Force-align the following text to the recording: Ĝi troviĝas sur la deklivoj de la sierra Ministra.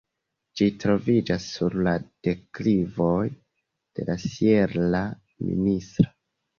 Ĝi 0.61 0.69
troviĝas 0.83 1.45
sur 1.57 1.77
la 1.89 1.93
deklivoj 2.29 3.21
de 3.31 4.11
la 4.11 4.19
sierra 4.27 5.07
Ministra. 5.49 6.13